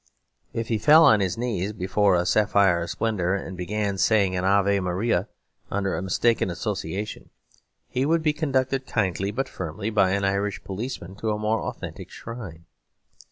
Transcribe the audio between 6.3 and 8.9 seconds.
association, he would be conducted